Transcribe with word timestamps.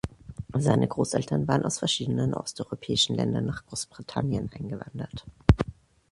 Seine 0.57 0.87
Großeltern 0.87 1.47
waren 1.47 1.63
aus 1.63 1.77
verschiedenen 1.77 2.33
osteuropäischen 2.33 3.15
Ländern 3.15 3.45
nach 3.45 3.65
Großbritannien 3.67 4.49
eingewandert. 4.51 5.27